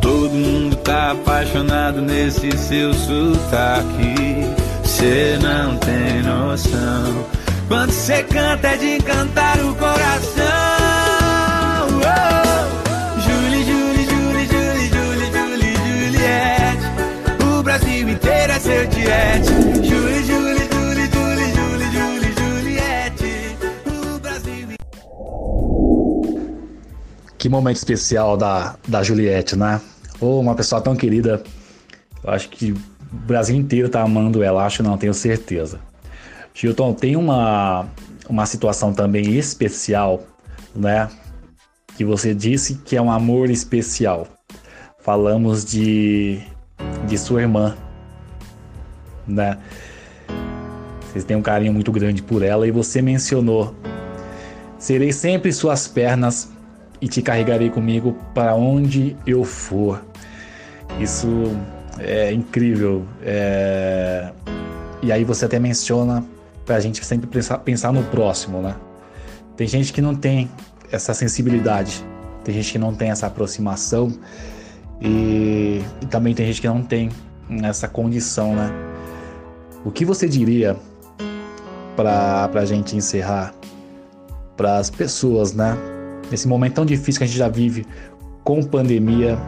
Todo 0.02 0.30
mundo 0.30 0.76
tá 0.76 1.12
apaixonado 1.12 2.02
nesse 2.02 2.52
seu 2.58 2.92
sotaque. 2.92 4.44
Cê 4.84 5.38
não 5.40 5.78
tem 5.78 6.22
noção. 6.22 7.26
Quando 7.68 7.90
cê 7.90 8.22
canta 8.24 8.68
é 8.68 8.76
de 8.76 8.96
encantar 8.96 9.58
o 9.64 9.74
coração. 9.76 10.44
Oh! 12.02 13.20
Julie, 13.20 13.64
Julie, 13.64 14.04
Julie, 14.04 14.46
Julie, 14.46 14.90
Julie, 14.90 15.30
Julie, 15.32 15.74
Juliette. 16.04 16.84
O 17.44 17.62
Brasil 17.62 18.08
inteiro 18.10 18.52
é 18.52 18.58
seu 18.58 18.86
tiete. 18.88 19.79
Que 27.40 27.48
momento 27.48 27.76
especial 27.76 28.36
da, 28.36 28.76
da 28.86 29.02
Juliette, 29.02 29.56
né? 29.56 29.80
Ô, 30.20 30.38
uma 30.40 30.54
pessoa 30.54 30.78
tão 30.78 30.94
querida. 30.94 31.42
Eu 32.22 32.30
acho 32.30 32.50
que 32.50 32.72
o 32.72 32.76
Brasil 33.10 33.56
inteiro 33.56 33.88
tá 33.88 34.02
amando 34.02 34.42
ela, 34.42 34.66
acho 34.66 34.82
não, 34.82 34.98
tenho 34.98 35.14
certeza. 35.14 35.80
Gilton, 36.52 36.92
tem 36.92 37.16
uma, 37.16 37.86
uma 38.28 38.44
situação 38.44 38.92
também 38.92 39.38
especial, 39.38 40.22
né? 40.76 41.08
Que 41.96 42.04
você 42.04 42.34
disse 42.34 42.74
que 42.74 42.94
é 42.94 43.00
um 43.00 43.10
amor 43.10 43.48
especial. 43.48 44.28
Falamos 44.98 45.64
de, 45.64 46.42
de 47.08 47.16
sua 47.16 47.40
irmã, 47.40 47.74
né? 49.26 49.56
Vocês 51.06 51.24
têm 51.24 51.38
um 51.38 51.42
carinho 51.42 51.72
muito 51.72 51.90
grande 51.90 52.22
por 52.22 52.42
ela 52.42 52.68
e 52.68 52.70
você 52.70 53.00
mencionou: 53.00 53.74
serei 54.78 55.10
sempre 55.10 55.50
suas 55.54 55.88
pernas 55.88 56.59
e 57.00 57.08
te 57.08 57.22
carregarei 57.22 57.70
comigo 57.70 58.16
para 58.34 58.54
onde 58.54 59.16
eu 59.26 59.44
for. 59.44 60.04
Isso 60.98 61.28
é 61.98 62.32
incrível. 62.32 63.06
É... 63.22 64.30
E 65.02 65.10
aí 65.10 65.24
você 65.24 65.46
até 65.46 65.58
menciona 65.58 66.24
para 66.66 66.76
a 66.76 66.80
gente 66.80 67.04
sempre 67.04 67.26
pensar, 67.26 67.58
pensar 67.58 67.92
no 67.92 68.02
próximo, 68.04 68.60
né? 68.60 68.74
Tem 69.56 69.66
gente 69.66 69.92
que 69.92 70.00
não 70.00 70.14
tem 70.14 70.50
essa 70.92 71.14
sensibilidade, 71.14 72.04
tem 72.44 72.54
gente 72.54 72.72
que 72.72 72.78
não 72.78 72.94
tem 72.94 73.10
essa 73.10 73.26
aproximação 73.26 74.12
e, 75.00 75.82
e 76.02 76.06
também 76.06 76.34
tem 76.34 76.46
gente 76.46 76.60
que 76.60 76.68
não 76.68 76.82
tem 76.82 77.10
essa 77.62 77.88
condição, 77.88 78.54
né? 78.54 78.70
O 79.84 79.90
que 79.90 80.04
você 80.04 80.28
diria 80.28 80.76
para 81.96 82.50
a 82.52 82.64
gente 82.64 82.96
encerrar 82.96 83.54
para 84.56 84.76
as 84.76 84.90
pessoas, 84.90 85.54
né? 85.54 85.76
Nesse 86.30 86.46
momento 86.46 86.74
tão 86.74 86.86
difícil 86.86 87.18
que 87.18 87.24
a 87.24 87.26
gente 87.26 87.38
já 87.38 87.48
vive 87.48 87.86
com 88.44 88.62
pandemia 88.62 89.38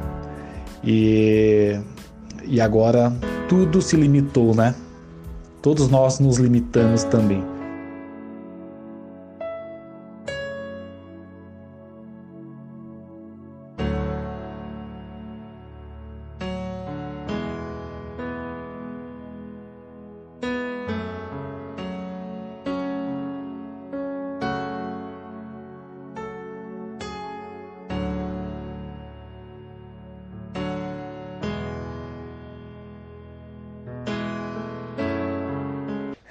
e, 0.83 1.79
e 2.45 2.61
agora 2.61 3.13
tudo 3.49 3.81
se 3.81 3.97
limitou, 3.97 4.55
né? 4.55 4.75
Todos 5.61 5.89
nós 5.89 6.19
nos 6.19 6.39
limitamos 6.39 7.05
também. 7.05 7.52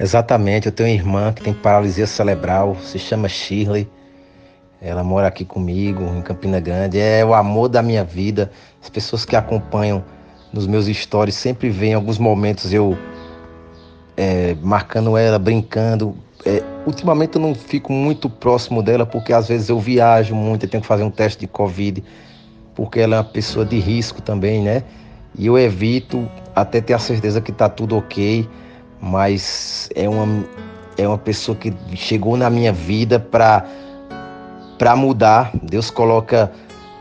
Exatamente, 0.01 0.65
eu 0.65 0.71
tenho 0.71 0.89
uma 0.89 0.95
irmã 0.95 1.31
que 1.31 1.43
tem 1.43 1.53
paralisia 1.53 2.07
cerebral, 2.07 2.75
se 2.81 2.97
chama 2.97 3.29
Shirley. 3.29 3.87
Ela 4.81 5.03
mora 5.03 5.27
aqui 5.27 5.45
comigo 5.45 6.03
em 6.03 6.23
Campina 6.23 6.59
Grande. 6.59 6.99
É 6.99 7.23
o 7.23 7.35
amor 7.35 7.69
da 7.69 7.83
minha 7.83 8.03
vida. 8.03 8.51
As 8.81 8.89
pessoas 8.89 9.25
que 9.25 9.35
acompanham 9.35 10.03
nos 10.51 10.65
meus 10.65 10.87
stories 10.87 11.35
sempre 11.35 11.69
veem 11.69 11.93
alguns 11.93 12.17
momentos 12.17 12.73
eu 12.73 12.97
é, 14.17 14.55
marcando 14.63 15.15
ela, 15.15 15.37
brincando. 15.37 16.17
É, 16.43 16.63
ultimamente 16.83 17.35
eu 17.35 17.41
não 17.41 17.53
fico 17.53 17.93
muito 17.93 18.27
próximo 18.27 18.81
dela 18.81 19.05
porque 19.05 19.31
às 19.31 19.49
vezes 19.49 19.69
eu 19.69 19.79
viajo 19.79 20.33
muito, 20.33 20.65
eu 20.65 20.69
tenho 20.69 20.81
que 20.81 20.87
fazer 20.87 21.03
um 21.03 21.11
teste 21.11 21.41
de 21.41 21.47
Covid, 21.47 22.03
porque 22.73 22.99
ela 23.01 23.17
é 23.17 23.19
uma 23.19 23.23
pessoa 23.23 23.63
de 23.63 23.77
risco 23.77 24.19
também, 24.19 24.63
né? 24.63 24.83
E 25.37 25.45
eu 25.45 25.59
evito 25.59 26.27
até 26.55 26.81
ter 26.81 26.93
a 26.95 26.99
certeza 26.99 27.39
que 27.39 27.51
tá 27.51 27.69
tudo 27.69 27.95
ok 27.95 28.49
mas 29.01 29.89
é 29.95 30.07
uma, 30.07 30.45
é 30.97 31.07
uma 31.07 31.17
pessoa 31.17 31.57
que 31.57 31.73
chegou 31.95 32.37
na 32.37 32.49
minha 32.49 32.71
vida 32.71 33.19
para 33.19 33.65
para 34.77 34.95
mudar. 34.95 35.51
Deus 35.61 35.91
coloca 35.91 36.51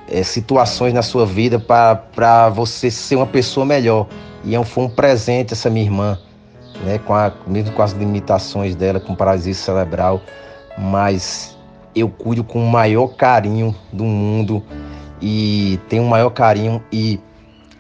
é, 0.07 0.23
situações 0.23 0.93
na 0.93 1.01
sua 1.01 1.25
vida 1.25 1.59
para 1.59 2.51
você 2.51 2.91
ser 2.91 3.17
uma 3.17 3.27
pessoa 3.27 3.65
melhor. 3.65 4.07
E 4.45 4.55
é 4.55 4.65
foi 4.65 4.85
um 4.85 4.89
presente 4.89 5.55
essa 5.55 5.71
minha 5.71 5.87
irmã, 5.87 6.19
né, 6.85 6.99
com 6.99 7.15
a, 7.15 7.33
mesmo 7.47 7.73
com 7.73 7.83
as 7.83 7.93
limitações 7.93 8.75
dela, 8.75 9.01
com 9.01 9.15
paralisia 9.15 9.55
cerebral, 9.55 10.21
mas 10.77 11.57
eu 11.95 12.09
cuido 12.09 12.45
com 12.45 12.63
o 12.63 12.71
maior 12.71 13.09
carinho 13.09 13.75
do 13.93 14.05
mundo 14.05 14.63
e 15.21 15.79
tenho 15.89 16.03
o 16.03 16.09
maior 16.09 16.31
carinho 16.31 16.83
e 16.93 17.19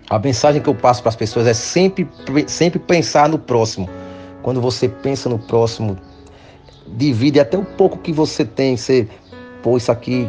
a 0.08 0.18
mensagem 0.18 0.60
que 0.60 0.68
eu 0.68 0.74
passo 0.74 1.02
para 1.02 1.10
as 1.10 1.16
pessoas 1.16 1.46
é 1.46 1.54
sempre, 1.54 2.08
sempre 2.46 2.78
pensar 2.78 3.28
no 3.28 3.38
próximo. 3.38 3.88
Quando 4.42 4.60
você 4.60 4.88
pensa 4.88 5.28
no 5.28 5.38
próximo, 5.38 5.96
divide 6.86 7.40
até 7.40 7.56
o 7.56 7.64
pouco 7.64 7.98
que 7.98 8.12
você 8.12 8.44
tem. 8.44 8.76
Você, 8.76 9.08
pô, 9.62 9.76
isso 9.76 9.92
aqui 9.92 10.28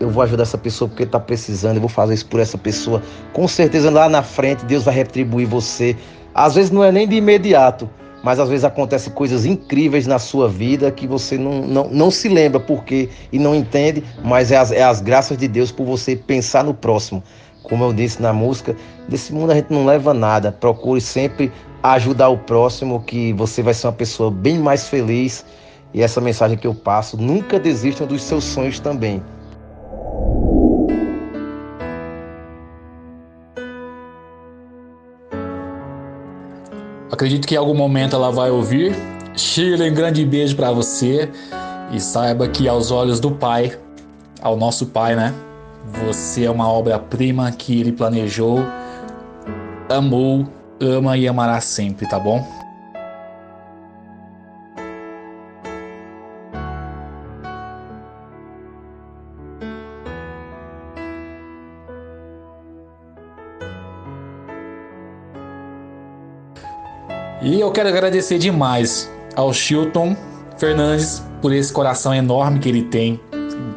eu 0.00 0.10
vou 0.10 0.22
ajudar 0.22 0.42
essa 0.42 0.58
pessoa 0.58 0.88
porque 0.88 1.04
está 1.04 1.20
precisando, 1.20 1.76
eu 1.76 1.80
vou 1.80 1.88
fazer 1.88 2.14
isso 2.14 2.26
por 2.26 2.40
essa 2.40 2.58
pessoa. 2.58 3.02
Com 3.32 3.46
certeza 3.46 3.90
lá 3.90 4.08
na 4.08 4.22
frente 4.22 4.64
Deus 4.64 4.84
vai 4.84 4.94
retribuir 4.94 5.46
você. 5.46 5.96
Às 6.34 6.54
vezes 6.54 6.70
não 6.70 6.82
é 6.82 6.90
nem 6.90 7.06
de 7.06 7.16
imediato, 7.16 7.88
mas 8.22 8.40
às 8.40 8.48
vezes 8.48 8.64
acontecem 8.64 9.12
coisas 9.12 9.44
incríveis 9.44 10.06
na 10.06 10.18
sua 10.18 10.48
vida 10.48 10.90
que 10.90 11.06
você 11.06 11.38
não, 11.38 11.60
não, 11.62 11.88
não 11.90 12.10
se 12.10 12.28
lembra 12.28 12.58
porque 12.58 13.08
e 13.30 13.38
não 13.38 13.54
entende, 13.54 14.02
mas 14.24 14.50
é 14.50 14.56
as, 14.56 14.72
é 14.72 14.82
as 14.82 15.00
graças 15.00 15.36
de 15.36 15.46
Deus 15.46 15.70
por 15.70 15.84
você 15.84 16.16
pensar 16.16 16.64
no 16.64 16.74
próximo. 16.74 17.22
Como 17.64 17.82
eu 17.82 17.92
disse 17.92 18.20
na 18.20 18.32
música, 18.32 18.76
desse 19.08 19.32
mundo 19.32 19.50
a 19.50 19.54
gente 19.54 19.72
não 19.72 19.86
leva 19.86 20.12
nada. 20.12 20.52
Procure 20.52 21.00
sempre 21.00 21.50
ajudar 21.82 22.28
o 22.28 22.38
próximo, 22.38 23.02
que 23.02 23.32
você 23.32 23.62
vai 23.62 23.74
ser 23.74 23.86
uma 23.86 23.92
pessoa 23.94 24.30
bem 24.30 24.58
mais 24.58 24.88
feliz. 24.88 25.44
E 25.92 26.02
essa 26.02 26.20
mensagem 26.20 26.58
que 26.58 26.66
eu 26.66 26.74
passo, 26.74 27.16
nunca 27.16 27.58
desistam 27.58 28.06
dos 28.06 28.22
seus 28.22 28.44
sonhos 28.44 28.78
também. 28.78 29.22
Acredito 37.10 37.46
que 37.46 37.54
em 37.54 37.58
algum 37.58 37.74
momento 37.74 38.14
ela 38.14 38.30
vai 38.30 38.50
ouvir. 38.50 38.94
Shirley, 39.36 39.90
um 39.90 39.94
grande 39.94 40.24
beijo 40.26 40.54
para 40.54 40.70
você 40.70 41.30
e 41.92 42.00
saiba 42.00 42.46
que 42.48 42.68
aos 42.68 42.90
olhos 42.90 43.20
do 43.20 43.30
Pai, 43.30 43.78
ao 44.42 44.56
nosso 44.56 44.86
Pai, 44.86 45.16
né? 45.16 45.32
Você 45.86 46.44
é 46.44 46.50
uma 46.50 46.68
obra-prima 46.68 47.52
que 47.52 47.78
ele 47.78 47.92
planejou, 47.92 48.60
amou, 49.88 50.46
ama 50.80 51.16
e 51.16 51.28
amará 51.28 51.60
sempre, 51.60 52.08
tá 52.08 52.18
bom? 52.18 52.42
E 67.42 67.60
eu 67.60 67.70
quero 67.70 67.90
agradecer 67.90 68.38
demais 68.38 69.12
ao 69.36 69.52
Chilton 69.52 70.16
Fernandes 70.56 71.22
por 71.42 71.52
esse 71.52 71.70
coração 71.70 72.14
enorme 72.14 72.58
que 72.58 72.70
ele 72.70 72.84
tem 72.84 73.20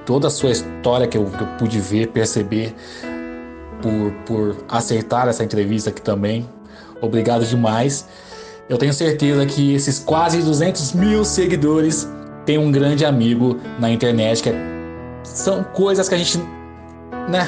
toda 0.08 0.28
a 0.28 0.30
sua 0.32 0.52
história 0.52 1.06
que 1.06 1.18
eu, 1.18 1.26
que 1.26 1.44
eu 1.44 1.48
pude 1.60 1.80
ver, 1.82 2.08
perceber, 2.08 2.74
por, 3.82 4.12
por 4.26 4.66
aceitar 4.70 5.28
essa 5.28 5.44
entrevista 5.44 5.90
aqui 5.90 6.02
também. 6.02 6.50
Obrigado 7.02 7.46
demais. 7.46 8.08
Eu 8.70 8.78
tenho 8.78 8.94
certeza 8.94 9.46
que 9.46 9.76
esses 9.76 10.00
quase 10.00 10.42
200 10.42 10.94
mil 10.94 11.24
seguidores 11.26 12.10
têm 12.46 12.58
um 12.58 12.72
grande 12.72 13.06
amigo 13.06 13.60
na 13.78 13.92
internet, 13.92 14.42
que 14.42 14.50
é- 14.50 14.56
são 15.24 15.62
coisas 15.64 16.08
que 16.08 16.16
a 16.16 16.18
gente 16.18 16.40
né, 17.30 17.48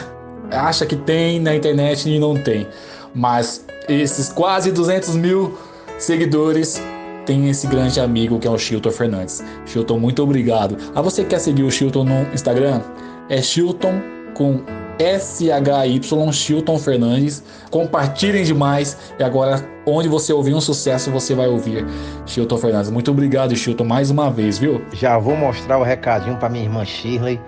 acha 0.51 0.85
que 0.85 0.97
tem 0.97 1.39
na 1.39 1.55
internet 1.55 2.09
e 2.09 2.19
não 2.19 2.35
tem. 2.35 2.67
Mas 3.15 3.65
esses 3.87 4.29
quase 4.29 4.69
200 4.71 5.15
mil 5.15 5.57
seguidores 5.97 6.81
têm 7.29 7.47
esse 7.47 7.67
grande 7.67 7.99
amigo 7.99 8.39
que 8.39 8.47
é 8.47 8.49
o 8.49 8.57
Chilton 8.57 8.89
Fernandes. 8.89 9.43
Chilton, 9.67 9.99
muito 9.99 10.23
obrigado. 10.23 10.75
A 10.95 11.01
você 11.01 11.21
que 11.21 11.29
quer 11.29 11.39
seguir 11.39 11.61
o 11.61 11.69
Chilton 11.69 12.03
no 12.03 12.33
Instagram, 12.33 12.81
é 13.29 13.39
Chilton 13.39 14.01
com 14.33 14.63
S-H-Y, 14.97 16.33
Chilton 16.33 16.79
Fernandes. 16.79 17.43
Compartilhem 17.69 18.43
demais. 18.43 18.97
E 19.19 19.23
agora, 19.23 19.63
onde 19.85 20.09
você 20.09 20.33
ouvir 20.33 20.55
um 20.55 20.59
sucesso, 20.59 21.11
você 21.11 21.35
vai 21.35 21.47
ouvir 21.47 21.85
Chilton 22.25 22.57
Fernandes. 22.57 22.89
Muito 22.89 23.11
obrigado, 23.11 23.55
Chilton, 23.55 23.83
mais 23.83 24.09
uma 24.09 24.31
vez, 24.31 24.57
viu? 24.57 24.81
Já 24.93 25.19
vou 25.19 25.35
mostrar 25.37 25.77
o 25.77 25.83
recadinho 25.83 26.35
para 26.37 26.49
minha 26.49 26.63
irmã 26.63 26.83
Shirley. 26.83 27.39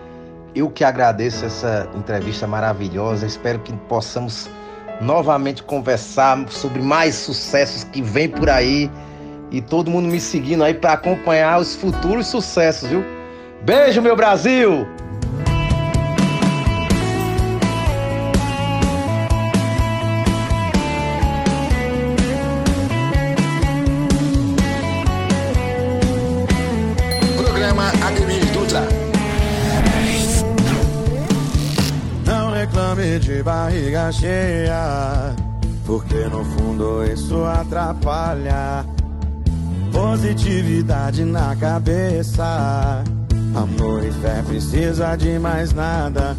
Eu 0.53 0.69
que 0.69 0.83
agradeço 0.83 1.43
essa 1.43 1.89
entrevista 1.95 2.45
maravilhosa. 2.45 3.25
Espero 3.25 3.57
que 3.57 3.73
possamos 3.89 4.47
novamente 5.01 5.63
conversar 5.63 6.47
sobre 6.49 6.83
mais 6.83 7.15
sucessos 7.15 7.83
que 7.85 8.03
vem 8.03 8.29
por 8.29 8.47
aí 8.47 8.91
e 9.51 9.61
todo 9.61 9.91
mundo 9.91 10.07
me 10.07 10.19
seguindo 10.19 10.63
aí 10.63 10.73
para 10.73 10.93
acompanhar 10.93 11.59
os 11.59 11.75
futuros 11.75 12.27
sucessos, 12.27 12.89
viu? 12.89 13.03
Beijo, 13.63 14.01
meu 14.01 14.15
Brasil! 14.15 14.87
Programa 27.37 27.91
Ademir 28.07 28.45
Dutra. 28.53 28.87
Não 32.25 32.51
reclame 32.51 33.19
de 33.19 33.43
barriga 33.43 34.11
cheia, 34.13 35.35
porque 35.85 36.15
no 36.15 36.45
fundo 36.45 37.03
isso 37.03 37.43
atrapalha. 37.43 38.85
Positividade 39.91 41.25
na 41.25 41.55
cabeça, 41.55 43.03
amor 43.53 44.03
e 44.03 44.11
fé 44.11 44.41
precisa 44.47 45.15
de 45.15 45.37
mais 45.37 45.73
nada. 45.73 46.35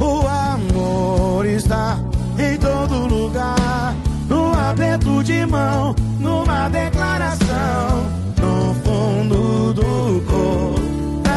O 0.00 0.26
amor 0.26 1.46
está 1.46 1.98
em 2.38 2.56
todo 2.56 3.06
lugar, 3.06 3.94
no 4.28 4.52
aperto 4.52 5.22
de 5.22 5.46
mão, 5.46 5.94
numa 6.20 6.68
declaração, 6.68 8.06
no 8.40 8.74
fundo 8.82 9.74
do 9.74 10.22
coração. 10.26 11.30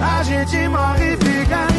A 0.00 0.22
gente 0.22 0.68
morre 0.68 1.14
e 1.14 1.16
fica 1.16 1.71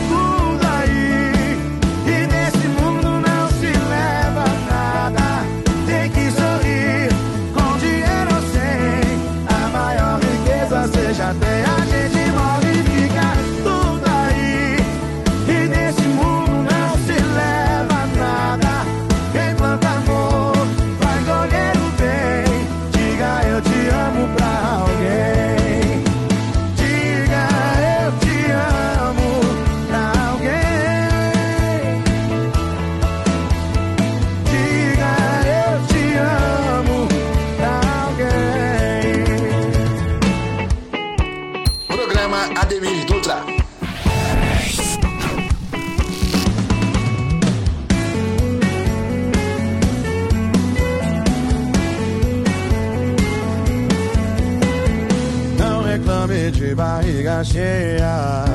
de 56.74 56.76
barriga 56.76 57.44
cheia, 57.44 58.46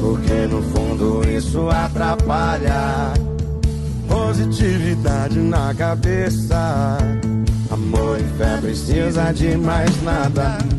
porque 0.00 0.46
no 0.46 0.62
fundo 0.62 1.28
isso 1.28 1.68
atrapalha. 1.68 3.12
Positividade 4.06 5.38
na 5.40 5.74
cabeça, 5.74 6.98
amor 7.70 8.18
e 8.20 8.38
fé 8.38 8.58
precisa 8.60 9.32
de 9.32 9.56
mais 9.56 10.02
nada. 10.02 10.77